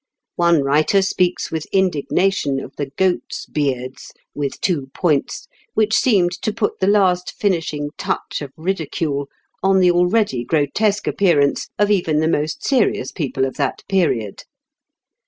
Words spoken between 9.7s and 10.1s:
the